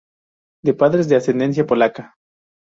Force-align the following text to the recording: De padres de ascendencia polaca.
De 0.63 0.73
padres 0.73 1.07
de 1.09 1.15
ascendencia 1.15 1.67
polaca. 1.67 2.15